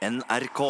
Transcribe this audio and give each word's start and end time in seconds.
NRK. 0.00 0.60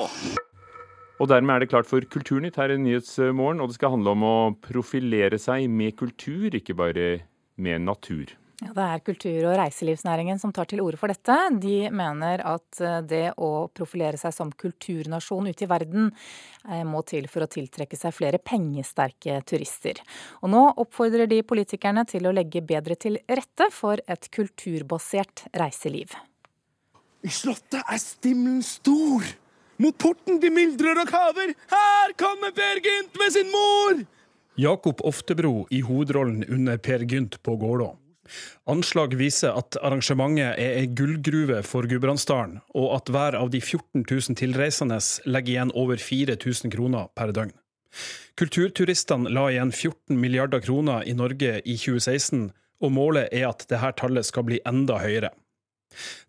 Og 1.20 1.28
dermed 1.28 1.54
er 1.54 1.62
det 1.62 1.70
klart 1.70 1.88
for 1.88 2.02
Kulturnytt 2.10 2.56
her 2.58 2.72
i 2.74 2.78
Nyhetsmorgen, 2.80 3.60
og 3.60 3.70
det 3.70 3.76
skal 3.76 3.94
handle 3.94 4.14
om 4.16 4.26
å 4.26 4.36
profilere 4.64 5.38
seg 5.38 5.68
med 5.70 5.94
kultur, 6.00 6.48
ikke 6.56 6.74
bare 6.78 7.08
med 7.60 7.84
natur. 7.84 8.32
Ja, 8.60 8.74
det 8.76 8.84
er 8.84 9.02
kultur- 9.04 9.46
og 9.48 9.54
reiselivsnæringen 9.56 10.40
som 10.40 10.52
tar 10.52 10.68
til 10.68 10.82
orde 10.84 10.98
for 11.00 11.08
dette. 11.08 11.36
De 11.62 11.88
mener 11.96 12.42
at 12.44 12.80
eh, 12.84 12.98
det 13.08 13.22
å 13.40 13.70
profilere 13.72 14.20
seg 14.20 14.34
som 14.36 14.50
kulturnasjon 14.52 15.48
ute 15.48 15.64
i 15.64 15.70
verden 15.70 16.10
eh, 16.68 16.82
må 16.84 17.00
til 17.08 17.28
for 17.32 17.46
å 17.46 17.48
tiltrekke 17.48 17.96
seg 17.96 18.12
flere 18.16 18.40
pengesterke 18.44 19.38
turister. 19.48 20.02
Og 20.44 20.52
nå 20.52 20.64
oppfordrer 20.84 21.30
de 21.30 21.40
politikerne 21.40 22.04
til 22.10 22.28
å 22.28 22.34
legge 22.36 22.60
bedre 22.60 23.00
til 23.00 23.16
rette 23.28 23.70
for 23.72 24.02
et 24.04 24.28
kulturbasert 24.34 25.46
reiseliv. 25.56 26.18
I 27.20 27.30
slottet 27.32 27.82
er 27.84 28.00
stimmelen 28.00 28.62
stor. 28.64 29.24
Mot 29.80 29.96
porten 30.00 30.40
de 30.40 30.50
myldrer 30.52 30.98
og 31.02 31.08
kaver. 31.08 31.54
Her 31.72 32.14
kommer 32.20 32.52
Per 32.56 32.80
Gynt 32.84 33.16
med 33.20 33.34
sin 33.34 33.50
mor! 33.52 34.04
Jakob 34.60 35.00
Oftebro 35.08 35.66
i 35.72 35.80
hovedrollen 35.84 36.44
under 36.48 36.76
Per 36.76 37.04
Gynt 37.08 37.38
på 37.42 37.56
Gålå. 37.60 37.94
Anslag 38.70 39.16
viser 39.18 39.56
at 39.58 39.76
arrangementet 39.82 40.60
er 40.60 40.76
ei 40.82 40.88
gullgruve 40.96 41.62
for 41.66 41.88
Gudbrandsdalen, 41.90 42.60
og 42.76 42.92
at 42.98 43.10
hver 43.10 43.36
av 43.40 43.50
de 43.52 43.60
14 43.60 44.04
000 44.04 44.38
tilreisende 44.38 45.00
legger 45.26 45.56
igjen 45.56 45.74
over 45.74 46.00
4000 46.00 46.72
kroner 46.76 47.10
per 47.16 47.34
døgn. 47.36 47.56
Kulturturistene 48.38 49.32
la 49.34 49.48
igjen 49.50 49.72
14 49.74 50.20
milliarder 50.20 50.62
kroner 50.62 51.08
i 51.08 51.16
Norge 51.16 51.58
i 51.64 51.76
2016, 51.76 52.50
og 52.80 52.94
målet 52.96 53.32
er 53.32 53.48
at 53.50 53.66
dette 53.66 53.94
tallet 53.98 54.28
skal 54.28 54.46
bli 54.46 54.60
enda 54.68 55.00
høyere. 55.02 55.32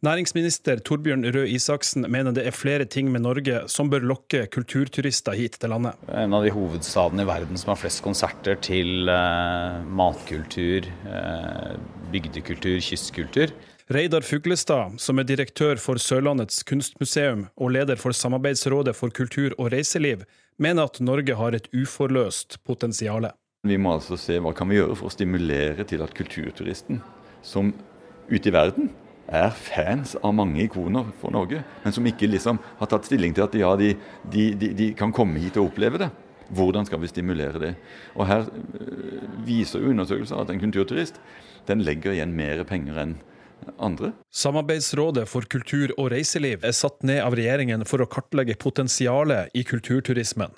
Næringsminister 0.06 0.82
Torbjørn 0.86 1.26
Røe 1.34 1.50
Isaksen 1.54 2.06
mener 2.10 2.34
det 2.36 2.48
er 2.48 2.56
flere 2.56 2.86
ting 2.86 3.12
med 3.14 3.24
Norge 3.26 3.64
som 3.72 3.90
bør 3.92 4.06
lokke 4.14 4.46
kulturturister 4.54 5.38
hit 5.38 5.60
til 5.62 5.74
landet. 5.74 6.00
En 6.10 6.34
av 6.34 6.46
de 6.46 6.54
hovedstadene 6.54 7.26
i 7.26 7.30
verden 7.30 7.60
som 7.60 7.74
har 7.74 7.82
flest 7.82 8.02
konserter 8.06 8.58
til 8.64 9.12
eh, 9.12 9.82
matkultur, 9.86 10.88
eh, 11.06 11.76
bygdekultur, 12.14 12.80
kystkultur. 12.82 13.54
Reidar 13.92 14.24
Fuglestad, 14.24 14.98
som 15.04 15.20
er 15.20 15.28
direktør 15.28 15.76
for 15.82 16.00
Sørlandets 16.00 16.64
kunstmuseum 16.64 17.50
og 17.58 17.74
leder 17.76 18.00
for 18.00 18.16
Samarbeidsrådet 18.16 18.96
for 18.96 19.12
kultur 19.12 19.52
og 19.58 19.74
reiseliv, 19.74 20.24
mener 20.62 20.88
at 20.88 21.02
Norge 21.04 21.36
har 21.36 21.58
et 21.58 21.68
uforløst 21.76 22.62
potensial. 22.64 23.28
Vi 23.68 23.78
må 23.78 23.98
altså 23.98 24.18
se 24.18 24.40
hva 24.42 24.56
kan 24.58 24.72
vi 24.72 24.80
gjøre 24.80 24.96
for 24.98 25.10
å 25.10 25.14
stimulere 25.14 25.86
til 25.86 26.02
at 26.06 26.16
kulturturisten, 26.18 27.02
som 27.44 27.74
ute 28.32 28.48
i 28.48 28.56
verden 28.56 28.90
er 29.32 29.54
fans 29.56 30.18
av 30.20 30.36
mange 30.36 30.60
ikoner 30.66 31.08
for 31.22 31.34
Norge, 31.34 31.64
men 31.84 31.96
som 31.96 32.08
ikke 32.08 32.30
liksom 32.30 32.60
har 32.80 32.92
tatt 32.92 33.08
stilling 33.08 33.36
til 33.36 33.48
at 33.48 33.56
ja, 33.58 33.72
de, 33.80 33.94
de, 34.28 34.52
de, 34.60 34.74
de 34.78 34.92
kan 34.98 35.14
komme 35.16 35.42
hit 35.42 35.60
og 35.60 35.72
oppleve 35.72 36.02
det. 36.02 36.12
Hvordan 36.52 36.88
skal 36.88 37.00
vi 37.00 37.08
stimulere 37.08 37.60
det? 37.64 37.74
Og 38.20 38.28
Her 38.28 38.48
øh, 38.52 39.28
viser 39.48 39.88
undersøkelser 39.88 40.42
at 40.42 40.52
en 40.52 40.60
kulturturist 40.60 41.22
den 41.70 41.84
legger 41.86 42.16
igjen 42.16 42.34
mer 42.36 42.64
penger 42.68 42.98
enn 43.00 43.16
andre. 43.80 44.12
Samarbeidsrådet 44.34 45.28
for 45.30 45.46
kultur 45.50 45.94
og 45.98 46.12
reiseliv 46.12 46.66
er 46.66 46.76
satt 46.76 47.06
ned 47.08 47.22
av 47.24 47.38
regjeringen 47.38 47.86
for 47.88 48.04
å 48.04 48.10
kartlegge 48.10 48.58
potensialet 48.60 49.54
i 49.56 49.64
kulturturismen. 49.68 50.52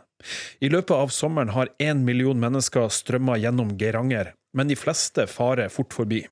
I 0.64 0.72
løpet 0.72 0.96
av 0.96 1.12
sommeren 1.12 1.52
har 1.52 1.72
én 1.84 2.06
million 2.08 2.40
mennesker 2.40 2.88
strømma 2.90 3.36
gjennom 3.44 3.76
Geiranger, 3.80 4.32
men 4.56 4.72
de 4.72 4.78
fleste 4.80 5.28
farer 5.28 5.72
fort 5.74 5.94
forbi. 5.94 6.24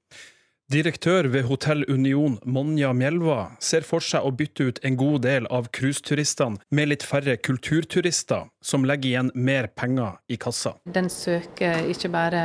Direktør 0.71 1.27
ved 1.27 1.49
Hotell 1.49 1.81
Union, 1.91 2.37
Monja 2.45 2.93
Mjelva, 2.95 3.57
ser 3.59 3.83
for 3.83 3.99
seg 4.05 4.23
å 4.23 4.29
bytte 4.31 4.69
ut 4.69 4.77
en 4.87 4.95
god 4.95 5.25
del 5.25 5.47
av 5.51 5.67
cruiseturistene 5.75 6.61
med 6.71 6.91
litt 6.93 7.03
færre 7.03 7.35
kulturturister, 7.43 8.45
som 8.61 8.85
legger 8.85 9.09
igjen 9.09 9.31
mer 9.33 9.67
penger 9.67 10.19
i 10.27 10.37
kassa. 10.37 10.75
Den 10.83 11.09
søker 11.09 11.87
ikke 11.89 12.11
bare 12.13 12.43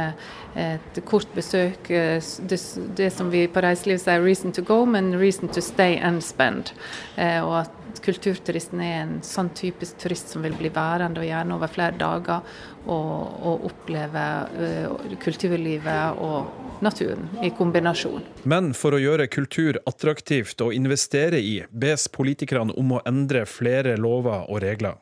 et 0.56 1.00
kort 1.05 1.28
besøk, 1.36 1.89
det, 1.89 2.61
det 2.96 3.11
som 3.13 3.30
vi 3.30 3.46
på 3.52 3.63
reiseliv 3.63 4.01
sier 4.01 4.23
'reason 4.24 4.52
to 4.52 4.63
go', 4.63 4.86
men 4.86 5.14
'reason 5.14 5.52
to 5.52 5.61
stay 5.61 5.98
and 5.98 6.23
spend'. 6.23 6.73
Eh, 7.17 7.45
og 7.45 7.61
at 7.61 8.01
kulturturisten 8.02 8.80
er 8.80 8.96
en 9.02 9.17
sånn 9.24 9.51
typisk 9.57 9.98
turist 9.98 10.33
som 10.33 10.45
vil 10.45 10.57
bli 10.58 10.70
værende, 10.73 11.20
og 11.20 11.27
gjerne 11.27 11.57
over 11.57 11.73
flere 11.73 11.96
dager, 11.98 12.41
og, 12.86 13.14
og 13.42 13.67
oppleve 13.70 14.24
uh, 14.57 15.17
kulturlivet 15.23 16.20
og 16.23 16.83
naturen 16.85 17.29
i 17.42 17.51
kombinasjon. 17.57 18.23
Men 18.45 18.73
for 18.77 18.95
å 18.95 19.01
gjøre 19.01 19.27
kultur 19.33 19.80
attraktivt 19.89 20.61
å 20.62 20.70
investere 20.77 21.41
i, 21.41 21.57
bes 21.70 22.07
politikerne 22.12 22.77
om 22.79 22.95
å 22.98 23.02
endre 23.08 23.46
flere 23.48 23.96
lover 23.98 24.46
og 24.46 24.62
regler. 24.62 25.01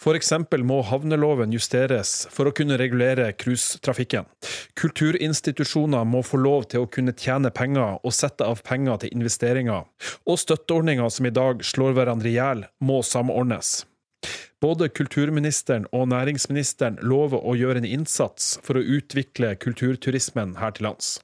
F.eks. 0.00 0.32
må 0.64 0.80
havneloven 0.88 1.52
justeres 1.54 2.26
for 2.32 2.48
å 2.48 2.54
kunne 2.56 2.78
regulere 2.80 3.30
cruisetrafikken. 3.38 4.26
Kulturinstitusjoner 4.78 6.04
må 6.08 6.24
få 6.26 6.40
lov 6.42 6.68
til 6.72 6.84
å 6.84 6.90
kunne 6.90 7.14
tjene 7.16 7.52
penger 7.54 7.98
og 8.02 8.16
sette 8.16 8.46
av 8.46 8.62
penger 8.66 9.04
til 9.04 9.16
investeringer. 9.16 9.88
Og 10.26 10.40
støtteordninger 10.42 11.08
som 11.12 11.28
i 11.28 11.34
dag 11.34 11.64
slår 11.66 11.96
hverandre 11.98 12.32
i 12.32 12.36
hjel, 12.36 12.66
må 12.80 13.02
samordnes. 13.06 13.82
Både 14.62 14.86
kulturministeren 14.94 15.88
og 15.90 16.06
næringsministeren 16.12 17.00
lover 17.02 17.42
å 17.42 17.56
gjøre 17.58 17.82
en 17.82 17.88
innsats 17.88 18.56
for 18.62 18.78
å 18.78 18.86
utvikle 18.98 19.56
kulturturismen 19.58 20.56
her 20.62 20.76
til 20.76 20.86
lands. 20.86 21.16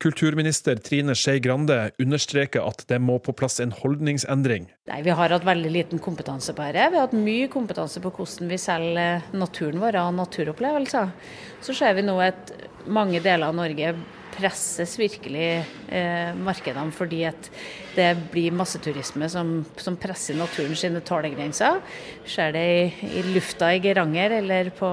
Kulturminister 0.00 0.78
Trine 0.80 1.12
Skei 1.14 1.42
Grande 1.44 1.90
understreker 2.00 2.64
at 2.64 2.86
det 2.88 2.96
må 3.04 3.18
på 3.20 3.34
plass 3.36 3.60
en 3.60 3.74
holdningsendring. 3.76 4.70
Nei, 4.88 5.00
Vi 5.04 5.12
har 5.12 5.34
hatt 5.34 5.44
veldig 5.44 5.72
liten 5.74 6.00
kompetanse 6.00 6.54
på 6.56 6.64
dette. 6.64 6.88
Vi 6.88 6.96
har 6.96 7.08
hatt 7.08 7.16
mye 7.16 7.50
kompetanse 7.52 8.00
på 8.00 8.12
hvordan 8.16 8.48
vi 8.48 8.58
selger 8.60 9.26
naturen 9.36 9.82
vår 9.82 10.00
og 10.00 10.14
naturopplevelser. 10.16 11.12
Så 11.60 11.76
ser 11.76 11.98
vi 11.98 12.06
nå 12.06 12.16
at 12.24 12.54
mange 12.88 13.20
deler 13.20 13.50
av 13.50 13.58
Norge 13.58 13.92
presses 14.40 14.96
virkelig 14.96 15.48
eh, 15.92 16.32
markedene 16.38 16.94
fordi 16.96 17.24
at 17.28 17.50
det 17.94 18.08
blir 18.30 18.54
masseturisme 18.54 19.28
som, 19.30 19.52
som 19.80 19.96
presser 19.98 20.36
naturen 20.38 20.76
sine 20.78 21.02
tålegrenser. 21.04 21.80
Ser 22.28 22.54
det 22.54 22.64
i, 22.70 23.08
i, 23.08 23.22
lufta 23.34 23.72
i 23.74 23.80
Geiranger 23.82 24.36
eller 24.38 24.70
på 24.76 24.90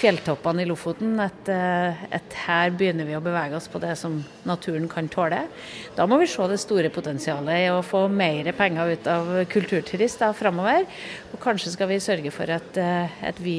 fjelltoppene 0.00 0.64
i 0.64 0.68
Lofoten 0.68 1.20
at, 1.22 1.48
eh, 1.52 2.04
at, 2.16 2.36
her 2.46 2.72
begynner 2.74 3.06
vi 3.08 3.16
å 3.16 3.22
bevege 3.22 3.58
oss 3.58 3.68
på 3.70 3.80
det 3.82 3.94
som 4.00 4.18
naturen 4.48 4.88
kan 4.90 5.10
tåle. 5.12 5.44
Da 5.96 6.06
må 6.08 6.18
vi 6.22 6.28
se 6.30 6.46
det 6.48 6.60
store 6.62 6.90
potensialet 6.94 7.66
i 7.66 7.70
å 7.72 7.82
få 7.86 8.06
mer 8.12 8.48
penger 8.56 8.94
ut 8.96 9.10
av 9.10 9.32
kulturturister 9.52 10.32
framover. 10.36 10.86
Og 11.32 11.40
kanskje 11.42 11.74
skal 11.74 11.90
vi 11.92 12.00
sørge 12.02 12.32
for 12.34 12.50
at, 12.50 12.80
eh, 12.80 13.22
at 13.28 13.38
vi 13.42 13.58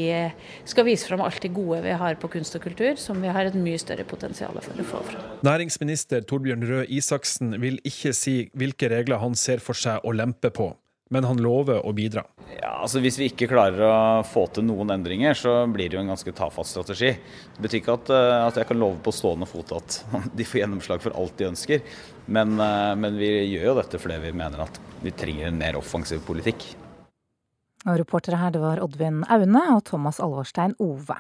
skal 0.66 0.88
vise 0.88 1.08
fram 1.08 1.24
alt 1.24 1.42
det 1.44 1.54
gode 1.54 1.84
vi 1.86 1.96
har 2.00 2.18
på 2.20 2.32
kunst 2.34 2.58
og 2.58 2.66
kultur, 2.66 2.98
som 3.00 3.22
vi 3.22 3.32
har 3.32 3.46
et 3.46 3.58
mye 3.58 3.80
større 3.82 4.06
potensial 4.08 4.58
for 4.64 4.82
å 4.82 4.88
få 4.88 5.04
fram. 5.12 5.30
Næringsminister 5.46 6.26
Torbjørn 6.28 6.66
Røe 6.68 6.86
Isaksen 6.90 7.58
vil 7.62 7.80
ikke 7.88 8.14
si 8.18 8.36
hvilke 8.58 8.73
regler 8.82 9.22
han 9.22 9.36
ser 9.36 9.62
for 9.64 9.78
seg 9.78 10.04
å 10.04 10.14
lempe 10.16 10.50
på, 10.54 10.72
men 11.14 11.28
han 11.28 11.42
lover 11.42 11.84
å 11.86 11.94
bidra. 11.94 12.24
Ja, 12.58 12.80
altså 12.82 13.02
Hvis 13.04 13.20
vi 13.22 13.30
ikke 13.30 13.50
klarer 13.52 13.84
å 13.86 13.96
få 14.26 14.46
til 14.54 14.66
noen 14.68 14.94
endringer, 14.96 15.38
så 15.38 15.56
blir 15.70 15.90
det 15.90 15.98
jo 15.98 16.04
en 16.04 16.14
ganske 16.14 16.34
tafatt 16.36 16.70
strategi. 16.70 17.12
Det 17.56 17.66
betyr 17.66 17.82
ikke 17.82 17.98
at, 18.00 18.14
eh, 18.14 18.38
at 18.48 18.58
jeg 18.62 18.70
kan 18.70 18.80
love 18.82 19.02
på 19.04 19.14
stående 19.14 19.50
fot 19.50 19.76
at 19.78 20.00
de 20.38 20.48
får 20.48 20.64
gjennomslag 20.64 21.04
for 21.04 21.16
alt 21.20 21.38
de 21.38 21.50
ønsker, 21.52 21.84
men, 22.26 22.56
eh, 22.60 22.94
men 23.00 23.20
vi 23.20 23.34
gjør 23.54 23.70
jo 23.72 23.76
dette 23.82 24.02
fordi 24.02 24.22
vi 24.26 24.34
mener 24.44 24.66
at 24.66 24.80
vi 25.04 25.12
trenger 25.12 25.52
en 25.52 25.60
mer 25.60 25.78
offensiv 25.80 26.24
politikk. 26.26 26.72
Og 27.84 28.00
Reportere 28.00 28.40
her 28.40 28.54
det 28.56 28.64
var 28.64 28.80
Oddvin 28.80 29.26
Aune 29.28 29.64
og 29.76 29.84
Thomas 29.90 30.22
Alvorstein 30.24 30.78
Ove. 30.80 31.18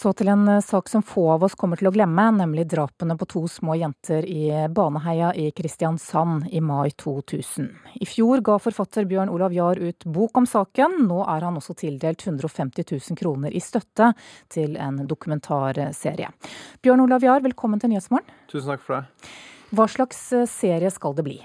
Så 0.00 0.14
til 0.16 0.30
en 0.32 0.48
eh, 0.48 0.62
sak 0.64 0.88
som 0.88 1.02
få 1.04 1.26
av 1.34 1.42
oss 1.44 1.54
kommer 1.60 1.76
til 1.76 1.90
å 1.90 1.92
glemme, 1.92 2.22
nemlig 2.32 2.64
drapene 2.72 3.18
på 3.20 3.26
to 3.28 3.42
små 3.52 3.74
jenter 3.76 4.24
i 4.24 4.46
Baneheia 4.72 5.34
i 5.36 5.50
Kristiansand 5.52 6.46
i 6.48 6.62
mai 6.64 6.88
2000. 7.02 7.66
I 8.00 8.08
fjor 8.08 8.40
ga 8.46 8.56
forfatter 8.64 9.04
Bjørn 9.10 9.28
Olav 9.28 9.52
Jahr 9.52 9.76
ut 9.76 10.08
bok 10.08 10.40
om 10.40 10.48
saken. 10.48 11.02
Nå 11.10 11.20
er 11.26 11.44
han 11.44 11.60
også 11.60 11.76
tildelt 11.82 12.24
150 12.24 12.88
000 12.94 13.20
kroner 13.20 13.52
i 13.52 13.60
støtte 13.60 14.14
til 14.48 14.80
en 14.80 15.02
dokumentarserie. 15.10 16.32
Bjørn 16.80 17.04
Olav 17.04 17.26
Jahr, 17.26 17.44
velkommen 17.44 17.82
til 17.82 17.92
Nyhetsmorgen. 17.92 18.40
Tusen 18.48 18.72
takk 18.72 18.86
for 18.86 19.02
det. 19.02 19.32
Hva 19.76 19.90
slags 19.98 20.30
eh, 20.32 20.48
serie 20.48 20.88
skal 20.96 21.20
det 21.20 21.28
bli? 21.28 21.42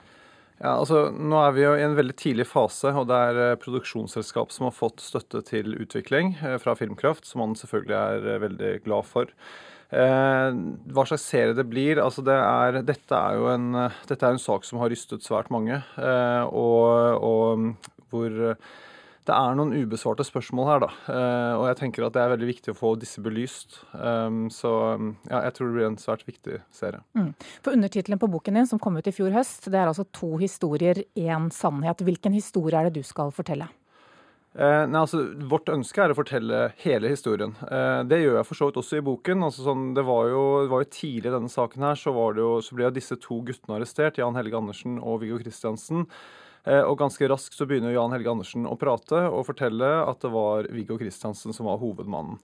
Ja, 0.61 0.77
altså 0.79 1.09
Nå 1.11 1.39
er 1.43 1.55
vi 1.55 1.63
jo 1.65 1.73
i 1.75 1.83
en 1.83 1.97
veldig 1.97 2.15
tidlig 2.19 2.47
fase, 2.47 2.93
og 2.95 3.09
det 3.09 3.19
er 3.29 3.39
eh, 3.43 3.57
produksjonsselskap 3.59 4.53
som 4.55 4.69
har 4.69 4.75
fått 4.75 5.03
støtte 5.03 5.41
til 5.49 5.75
utvikling 5.75 6.37
eh, 6.39 6.55
fra 6.63 6.77
Filmkraft, 6.79 7.27
som 7.27 7.43
man 7.43 7.57
selvfølgelig 7.59 7.97
er 7.99 8.29
eh, 8.35 8.43
veldig 8.45 8.73
glad 8.87 9.09
for. 9.09 9.33
hva 9.95 11.03
slags 11.05 11.27
serie 11.29 11.53
det 11.55 11.67
blir 11.69 11.99
altså 12.01 12.23
det 12.25 12.33
er, 12.35 12.79
Dette 12.83 13.15
er 13.15 13.35
jo 13.37 13.45
en, 13.51 13.67
dette 14.09 14.25
er 14.25 14.33
en 14.33 14.41
sak 14.41 14.65
som 14.65 14.79
har 14.81 14.89
rystet 14.89 15.23
svært 15.23 15.51
mange, 15.53 15.77
og, 16.49 17.21
og 17.21 18.09
hvor 18.09 18.57
det 19.25 19.35
er 19.35 19.55
noen 19.57 19.73
ubesvarte 19.73 20.25
spørsmål 20.27 20.67
her, 20.69 20.83
da. 20.85 20.89
Uh, 21.07 21.53
og 21.59 21.65
jeg 21.69 21.79
tenker 21.81 22.05
at 22.05 22.15
det 22.15 22.23
er 22.23 22.33
veldig 22.35 22.49
viktig 22.51 22.73
å 22.73 22.77
få 22.77 22.93
disse 23.01 23.23
belyst. 23.25 23.79
Um, 23.93 24.45
så 24.53 24.73
ja, 25.29 25.41
jeg 25.47 25.55
tror 25.55 25.71
det 25.71 25.77
blir 25.77 25.89
en 25.89 26.01
svært 26.01 26.27
viktig 26.27 26.59
serie. 26.75 27.01
Mm. 27.17 27.31
For 27.65 27.73
Undertittelen 27.73 28.21
på 28.21 28.29
boken 28.31 28.59
din 28.59 28.69
som 28.69 28.81
kom 28.81 28.99
ut 28.99 29.09
i 29.09 29.15
fjor 29.15 29.33
høst, 29.35 29.69
det 29.71 29.81
er 29.81 29.89
altså 29.89 30.05
to 30.15 30.35
historier, 30.41 31.05
én 31.17 31.49
sannhet. 31.53 32.05
Hvilken 32.05 32.37
historie 32.37 32.79
er 32.79 32.89
det 32.89 33.01
du 33.01 33.07
skal 33.07 33.33
fortelle? 33.35 33.69
Eh, 34.55 34.85
nei, 34.87 35.01
altså, 35.01 35.19
Vårt 35.51 35.67
ønske 35.73 35.99
er 35.99 36.13
å 36.13 36.15
fortelle 36.15 36.59
hele 36.79 37.09
historien. 37.11 37.51
Eh, 37.67 38.05
det 38.07 38.21
gjør 38.21 38.37
jeg 38.39 38.47
for 38.47 38.59
så 38.59 38.69
vidt 38.69 38.79
også 38.79 39.01
i 39.01 39.03
boken. 39.03 39.43
Altså, 39.43 39.65
sånn, 39.67 39.89
det, 39.97 40.05
var 40.07 40.29
jo, 40.31 40.43
det, 40.63 40.69
var 40.71 40.85
jo, 40.85 40.91
Tidlig 40.95 41.27
i 41.27 41.33
denne 41.33 41.51
saken 41.51 41.83
her, 41.89 41.99
så, 41.99 42.13
jo, 42.39 42.49
så 42.63 42.77
ble 42.77 42.93
disse 42.95 43.19
to 43.19 43.41
guttene 43.43 43.75
arrestert, 43.75 44.21
Jan 44.21 44.37
Helge 44.39 44.61
Andersen 44.61 44.95
og 45.01 45.19
Viggo 45.25 45.41
Kristiansen. 45.41 46.05
Eh, 46.65 46.81
og 46.81 46.97
ganske 46.97 47.27
raskt 47.29 47.57
så 47.57 47.67
begynner 47.69 47.93
Jan 47.93 48.13
Helge 48.15 48.31
Andersen 48.31 48.65
å 48.65 48.77
prate 48.79 49.27
og 49.29 49.45
fortelle 49.47 49.89
at 50.05 50.23
det 50.23 50.31
var 50.33 50.69
Viggo 50.73 50.97
Kristiansen 50.97 51.53
som 51.53 51.69
var 51.69 51.77
hovedmannen. 51.81 52.39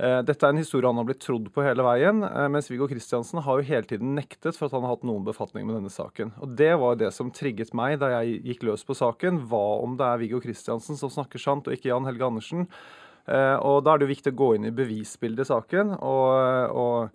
Eh, 0.00 0.20
dette 0.26 0.46
er 0.46 0.54
en 0.54 0.62
historie 0.62 0.88
han 0.88 0.98
har 0.98 1.06
blitt 1.06 1.22
trodd 1.22 1.50
på 1.54 1.62
hele 1.62 1.84
veien, 1.84 2.24
eh, 2.24 2.48
mens 2.50 2.70
Viggo 2.70 2.88
Kristiansen 2.90 3.42
har 3.44 3.60
jo 3.60 3.68
hele 3.68 3.86
tiden 3.86 4.14
nektet 4.16 4.56
for 4.56 4.66
at 4.66 4.74
han 4.74 4.86
har 4.86 4.96
hatt 4.96 5.06
noen 5.06 5.26
befatning 5.26 5.68
med 5.68 5.76
denne 5.78 5.92
saken. 5.92 6.32
Og 6.40 6.56
Det 6.56 6.72
var 6.80 6.96
det 6.96 7.12
som 7.14 7.30
trigget 7.30 7.74
meg 7.74 8.00
da 8.00 8.10
jeg 8.16 8.42
gikk 8.48 8.66
løs 8.66 8.84
på 8.86 8.96
saken. 8.96 9.44
Hva 9.46 9.82
om 9.84 9.94
det 10.00 10.08
er 10.08 10.18
Viggo 10.24 10.40
Kristiansen 10.42 10.98
som 10.98 11.12
snakker 11.12 11.38
sant, 11.38 11.68
og 11.68 11.76
ikke 11.76 11.92
Jan 11.92 12.08
Helge 12.08 12.26
Andersen? 12.26 12.66
Og 13.30 13.84
Da 13.84 13.92
er 13.92 13.98
det 13.98 14.08
jo 14.08 14.14
viktig 14.16 14.32
å 14.32 14.40
gå 14.40 14.54
inn 14.56 14.64
i 14.64 14.74
bevisbildet 14.74 15.46
i 15.46 15.52
saken. 15.52 15.92
og, 16.02 16.74
og 16.74 17.10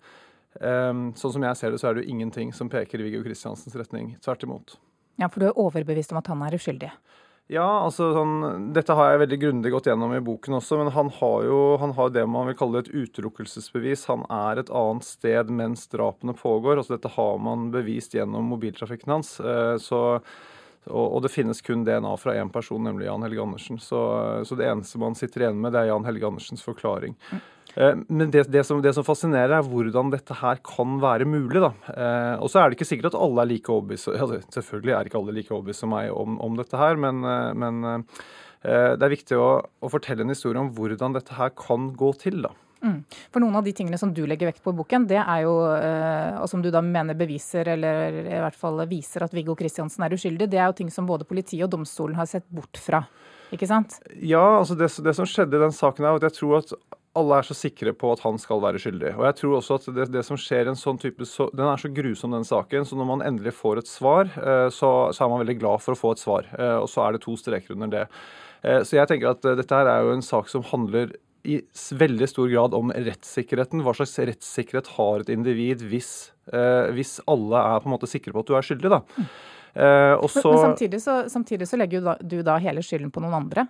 Sånn 0.56 1.32
som 1.34 1.42
jeg 1.42 1.56
ser 1.56 1.70
det, 1.70 1.80
så 1.82 1.90
er 1.90 1.94
det 1.94 2.06
jo 2.06 2.14
ingenting 2.14 2.54
som 2.54 2.70
peker 2.70 3.02
i 3.02 3.10
Viggo 3.10 3.22
Kristiansens 3.26 3.76
retning. 3.76 4.16
Tvert 4.24 4.46
imot. 4.46 4.78
Ja, 5.16 5.28
For 5.28 5.40
du 5.40 5.48
er 5.48 5.58
overbevist 5.58 6.12
om 6.12 6.20
at 6.20 6.28
han 6.32 6.42
er 6.44 6.56
uskyldig? 6.56 6.92
Ja, 7.46 7.66
altså 7.84 8.08
sånn, 8.10 8.72
Dette 8.74 8.96
har 8.98 9.12
jeg 9.12 9.20
veldig 9.22 9.36
grundig 9.38 9.70
gått 9.70 9.86
gjennom 9.86 10.10
i 10.16 10.22
boken 10.24 10.58
også, 10.58 10.80
men 10.80 10.90
han 10.96 11.12
har 11.20 11.44
jo 11.46 11.60
han 11.78 11.92
har 11.94 12.10
det 12.10 12.24
man 12.26 12.48
vil 12.50 12.58
kalle 12.58 12.82
et 12.82 12.90
utelukkelsesbevis. 12.90 14.08
Han 14.10 14.24
er 14.34 14.58
et 14.58 14.72
annet 14.74 15.06
sted 15.06 15.52
mens 15.54 15.86
drapene 15.92 16.34
pågår. 16.34 16.80
altså 16.80 16.96
Dette 16.96 17.14
har 17.14 17.38
man 17.38 17.70
bevist 17.74 18.18
gjennom 18.18 18.50
mobiltrafikken 18.50 19.14
hans. 19.14 19.36
Eh, 19.38 19.76
så, 19.78 20.00
og, 20.90 21.06
og, 21.06 21.20
det 21.22 21.30
finnes 21.30 21.62
kun 21.62 21.86
DNA 21.86 22.16
fra 22.18 22.34
én 22.34 22.50
person, 22.50 22.82
nemlig 22.82 23.06
Jan 23.06 23.22
Helge 23.28 23.46
Andersen. 23.46 23.78
Så, 23.78 24.02
så, 24.42 24.58
det 24.58 24.66
eneste 24.66 24.98
man 24.98 25.14
sitter 25.14 25.46
igjen 25.46 25.62
med, 25.62 25.76
det 25.76 25.84
er 25.84 25.92
Jan 25.92 26.08
Helge 26.08 26.26
Andersens 26.26 26.66
forklaring. 26.66 27.14
Mm. 27.30 27.44
Eh, 27.76 27.96
men 28.08 28.30
det, 28.30 28.46
det, 28.52 28.64
som, 28.64 28.80
det, 28.82 28.94
som, 28.96 29.04
fascinerer, 29.04 29.58
er 29.58 29.68
hvordan 29.68 30.10
dette 30.14 30.36
her 30.40 30.60
kan 30.64 30.98
være 31.02 31.28
mulig. 31.28 31.60
da. 31.60 31.72
Eh, 31.92 32.34
og 32.40 32.50
så 32.50 32.62
er 32.62 32.70
det 32.70 32.78
ikke 32.78 32.88
sikkert 32.88 33.12
at 33.12 33.20
alle 33.20 33.44
er 33.44 33.52
like 33.52 33.72
overbevist 33.72 34.12
ja, 34.16 34.28
Selvfølgelig 34.58 34.96
er 34.96 35.08
ikke 35.08 35.20
alle 35.20 35.36
like 35.36 35.52
overbevist 35.54 35.84
som 35.84 35.92
meg 35.92 36.12
om, 36.12 36.38
om, 36.42 36.56
dette 36.58 36.80
her, 36.80 37.00
men, 37.00 37.24
eh, 37.24 37.50
men 37.56 38.06
det 38.66 39.04
er 39.04 39.12
viktig 39.12 39.36
å, 39.38 39.50
å, 39.62 39.88
fortelle 39.92 40.24
en 40.24 40.32
historie 40.32 40.58
om 40.58 40.72
hvordan 40.74 41.12
dette 41.14 41.36
her 41.36 41.52
kan 41.54 41.92
gå 41.94 42.08
til. 42.18 42.40
da. 42.48 42.50
Mm. 42.82 42.96
For 43.30 43.44
noen 43.44 43.54
av 43.60 43.66
de 43.66 43.74
tingene 43.76 43.98
som 44.00 44.10
du 44.16 44.24
legger 44.26 44.50
vekt 44.50 44.64
på 44.64 44.72
i 44.72 44.78
boken, 44.80 45.04
det 45.06 45.20
er 45.20 45.44
jo, 45.44 45.52
og 46.40 46.48
som 46.50 46.64
du 46.64 46.72
da 46.74 46.82
mener 46.82 47.14
beviser, 47.18 47.68
eller 47.76 48.18
i 48.24 48.40
hvert 48.42 48.58
fall 48.58 48.82
viser 48.90 49.22
at 49.22 49.36
Viggo 49.36 49.54
Kristiansen 49.58 50.02
er 50.02 50.16
uskyldig, 50.16 50.48
det 50.50 50.58
er 50.58 50.66
jo 50.72 50.78
ting 50.80 50.90
som 50.90 51.06
både 51.06 51.28
politiet 51.28 51.62
og 51.68 51.76
domstolen 51.76 52.18
har 52.18 52.26
sett 52.30 52.48
bort 52.50 52.80
fra. 52.82 53.04
Ikke 53.54 53.68
sant? 53.70 54.00
Ja, 54.18 54.42
altså 54.58 54.74
det, 54.74 54.90
det 55.04 55.14
som 55.14 55.28
skjedde 55.30 55.60
i 55.60 55.62
den 55.62 55.76
saken 55.76 56.08
er 56.08 56.18
at 56.18 56.26
jeg 56.26 56.38
tror 56.40 56.58
at 56.64 56.74
alle 57.16 57.38
er 57.40 57.46
så 57.48 57.56
sikre 57.56 57.92
på 57.96 58.10
at 58.14 58.22
han 58.24 58.38
skal 58.40 58.60
være 58.62 58.80
skyldig. 58.82 59.12
Og 59.16 59.26
jeg 59.28 59.36
tror 59.40 59.58
også 59.58 59.78
at 59.78 59.88
det, 59.96 60.08
det 60.14 60.22
som 60.26 60.38
skjer 60.40 60.68
i 60.68 60.72
en 60.72 60.78
sånn 60.78 60.98
type 61.00 61.26
så, 61.28 61.48
Den 61.56 61.68
er 61.68 61.80
så 61.80 61.90
grusom, 61.92 62.34
den 62.36 62.46
saken. 62.46 62.86
Så 62.88 62.98
når 62.98 63.08
man 63.08 63.24
endelig 63.26 63.54
får 63.58 63.82
et 63.82 63.90
svar, 63.90 64.30
eh, 64.36 64.66
så, 64.74 64.90
så, 65.12 65.24
er 65.24 65.32
man 65.32 65.42
veldig 65.44 65.58
glad 65.60 65.84
for 65.84 65.96
å 65.96 66.00
få 66.00 66.14
et 66.14 66.22
svar. 66.22 66.50
Eh, 66.56 66.76
og 66.82 66.88
så 66.92 67.06
er 67.06 67.16
det 67.16 67.22
to 67.24 67.36
streker 67.40 67.76
under 67.76 67.92
det. 67.92 68.04
Eh, 68.62 68.82
så 68.86 68.98
jeg 69.00 69.10
tenker 69.10 69.32
at 69.32 69.48
dette 69.62 69.80
her 69.80 69.90
er 69.92 70.04
jo 70.04 70.16
en 70.16 70.26
sak 70.26 70.52
som 70.52 70.66
handler 70.68 71.16
i 71.46 71.60
veldig 71.94 72.26
stor 72.26 72.50
grad 72.50 72.74
om 72.74 72.90
rettssikkerheten. 72.90 73.84
Hva 73.86 73.94
slags 73.96 74.16
rettssikkerhet 74.18 74.92
har 74.96 75.22
et 75.22 75.30
individ 75.30 75.84
hvis, 75.86 76.10
hvis 76.96 77.20
alle 77.30 77.60
er 77.60 77.84
på 77.84 77.86
en 77.86 77.94
måte 77.94 78.08
sikre 78.10 78.34
på 78.34 78.42
at 78.42 78.50
du 78.50 78.56
er 78.58 78.66
skyldig, 78.66 78.90
da. 78.90 78.98
Mm. 79.14 79.28
Også, 80.24 80.42
men, 80.42 80.56
men 80.56 80.64
samtidig, 80.72 80.98
så, 81.04 81.14
samtidig 81.30 81.68
så 81.70 81.78
legger 81.78 82.02
du 82.02 82.08
da, 82.08 82.16
du 82.18 82.36
da 82.48 82.56
hele 82.64 82.82
skylden 82.82 83.12
på 83.14 83.22
noen 83.22 83.36
andre? 83.44 83.68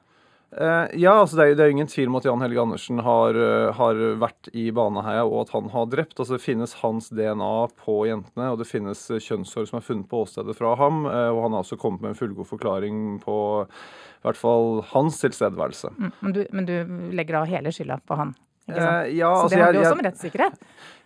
Uh, 0.55 0.87
ja, 0.95 1.13
altså 1.19 1.37
det 1.37 1.45
er, 1.45 1.57
det 1.59 1.65
er 1.65 1.73
ingen 1.75 1.89
tvil 1.91 2.09
om 2.09 2.17
at 2.21 2.25
Jan 2.29 2.41
Helge 2.45 2.63
Andersen 2.63 3.01
har, 3.03 3.37
uh, 3.37 3.75
har, 3.77 3.99
vært 4.23 4.49
i 4.57 4.69
Baneheia 4.73 5.27
og 5.27 5.41
at 5.43 5.53
han 5.57 5.69
har 5.75 5.91
drept. 5.93 6.17
Altså 6.17 6.37
Det 6.39 6.45
finnes 6.45 6.77
hans 6.81 7.11
DNA 7.11 7.53
på 7.83 7.99
jentene, 8.09 8.53
og 8.55 8.63
det 8.63 8.69
finnes 8.71 9.03
kjønnshår 9.11 9.69
som 9.69 9.81
er 9.81 9.87
funnet 9.87 10.09
på 10.11 10.23
åstedet 10.25 10.57
fra 10.57 10.77
ham. 10.81 11.05
Og 11.05 11.43
han 11.45 11.57
har 11.57 11.67
også 11.67 11.81
kommet 11.81 12.05
med 12.05 12.15
en 12.15 12.19
fullgod 12.19 12.49
forklaring 12.49 13.19
på 13.25 13.39
i 13.67 14.27
hvert 14.27 14.41
fall 14.41 14.81
hans 14.91 15.21
tilstedeværelse. 15.23 15.93
Mm, 15.99 16.11
men, 16.19 16.33
du, 16.35 16.43
men, 16.51 16.67
du, 16.67 16.77
legger 17.15 17.39
da 17.39 17.47
hele 17.51 17.73
skylda 17.75 18.01
på 18.03 18.19
han? 18.19 18.33
Eh, 18.67 18.77
ja, 19.15 19.29
så 19.37 19.43
altså, 19.45 19.57
det 19.57 19.63
handler 19.63 19.79
jo 19.79 19.85
også 19.85 19.95
om 19.95 20.05
rettssikkerhet? 20.09 20.57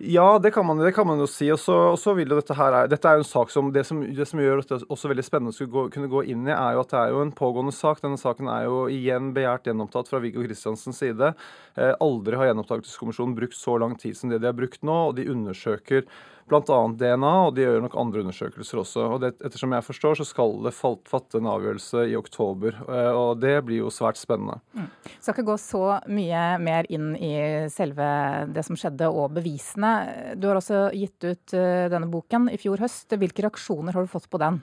Ja, 0.03 0.39
det 0.39 0.51
kan 0.51 0.67
man, 0.67 0.79
det 0.79 0.93
kan 0.97 1.07
man 1.07 1.21
jo 1.21 1.27
si. 1.29 1.51
Og 1.53 1.61
så 1.61 2.15
vil 2.17 2.31
jo 2.33 2.39
dette 2.39 2.57
her 2.57 2.77
Dette 2.89 3.09
er 3.09 3.19
jo 3.19 3.25
en 3.25 3.29
sak 3.29 3.53
som 3.53 3.69
Det 3.75 3.85
som, 3.85 4.01
det 4.01 4.27
som 4.29 4.41
gjør 4.41 4.63
dette 4.63 4.81
også 4.89 5.11
veldig 5.13 5.25
spennende 5.27 5.53
å 5.53 5.85
kunne 5.93 6.09
gå 6.09 6.25
inn 6.33 6.49
i, 6.49 6.55
er 6.55 6.77
jo 6.77 6.85
at 6.85 6.95
det 6.95 7.03
er 7.03 7.13
jo 7.13 7.21
en 7.27 7.35
pågående 7.37 7.75
sak. 7.77 8.01
Denne 8.01 8.21
saken 8.21 8.49
er 8.49 8.65
jo 8.69 8.87
igjen 8.89 9.35
begjært 9.37 9.69
gjenopptatt 9.69 10.09
fra 10.09 10.23
Viggo 10.25 10.45
Kristiansens 10.47 11.03
side. 11.05 11.35
Eh, 11.77 11.93
aldri 12.01 12.41
har 12.41 12.51
gjenopptakelseskommisjonen 12.51 13.37
brukt 13.37 13.59
så 13.59 13.77
lang 13.83 13.97
tid 14.01 14.17
som 14.17 14.33
det 14.33 14.41
de 14.41 14.49
har 14.49 14.57
brukt 14.57 14.81
nå, 14.87 14.99
og 15.11 15.17
de 15.21 15.29
undersøker 15.29 16.09
bl.a. 16.51 16.79
DNA, 16.99 17.33
og 17.47 17.55
de 17.55 17.65
gjør 17.65 17.85
nok 17.85 17.97
andre 18.01 18.25
undersøkelser 18.25 18.81
også. 18.83 19.07
Og 19.15 19.23
det, 19.23 19.33
Ettersom 19.47 19.75
jeg 19.77 19.87
forstår, 19.87 20.19
så 20.19 20.27
skal 20.27 20.57
det 20.65 20.75
fatte 20.75 21.39
en 21.39 21.49
avgjørelse 21.51 22.07
i 22.11 22.17
oktober. 22.19 22.77
Eh, 22.87 23.11
og 23.15 23.41
det 23.43 23.55
blir 23.67 23.85
jo 23.85 23.93
svært 23.95 24.19
spennende. 24.21 24.59
Mm. 24.75 24.89
Skal 25.19 25.37
ikke 25.37 25.47
gå 25.53 25.59
så 25.63 25.85
mye 26.11 26.45
mer 26.63 26.89
inn 26.93 27.13
i 27.17 27.33
selve 27.73 28.09
det 28.51 28.65
som 28.67 28.79
skjedde 28.79 29.11
og 29.11 29.37
bevisene. 29.39 29.90
Du 30.37 30.49
har 30.49 30.59
også 30.59 30.89
gitt 30.97 31.25
ut 31.25 31.55
eh, 31.57 31.87
denne 31.93 32.11
boken 32.11 32.51
i 32.53 32.59
fjor 32.61 32.83
høst. 32.83 33.11
Hvilke 33.17 33.47
reaksjoner 33.47 33.97
har 33.97 34.07
du 34.07 34.11
fått 34.11 34.29
på 34.31 34.41
den? 34.43 34.61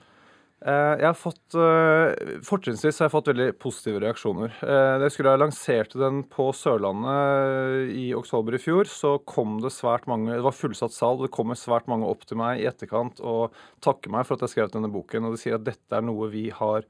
Eh, 0.58 0.94
jeg 0.98 1.06
har 1.06 1.14
fått, 1.14 1.54
eh, 1.54 2.40
Fortrinnsvis 2.46 2.98
har 2.98 3.06
jeg 3.06 3.14
fått 3.14 3.30
veldig 3.30 3.48
positive 3.62 4.02
reaksjoner. 4.02 4.56
Da 4.58 5.04
jeg 5.04 5.14
skulle 5.14 5.34
ha 5.34 5.40
lansert 5.40 5.94
den 5.98 6.24
på 6.26 6.48
Sørlandet 6.56 7.92
i 7.94 8.08
oktober 8.18 8.58
i 8.58 8.62
fjor, 8.62 8.90
så 8.90 9.16
kom 9.22 9.60
det 9.62 9.70
svært 9.74 10.08
mange 10.10 10.34
Det 10.34 10.42
var 10.46 10.56
fullsatt 10.56 10.96
sal, 10.96 11.20
og 11.20 11.28
det 11.28 11.34
kommer 11.36 11.58
svært 11.58 11.86
mange 11.90 12.10
opp 12.10 12.26
til 12.26 12.40
meg 12.40 12.58
i 12.58 12.66
etterkant 12.70 13.22
og 13.22 13.54
takker 13.84 14.10
meg 14.10 14.26
for 14.26 14.34
at 14.34 14.46
jeg 14.46 14.56
skrev 14.56 14.74
denne 14.74 14.90
boken. 14.90 15.28
Og 15.28 15.36
de 15.36 15.44
sier 15.44 15.58
at 15.60 15.66
dette 15.68 15.94
er 15.94 16.02
noe 16.02 16.30
vi 16.32 16.48
har 16.50 16.84